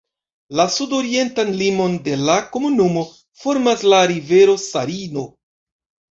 [0.59, 3.03] La sudorientan limon de la komunumo
[3.41, 5.27] formas la rivero Sarino.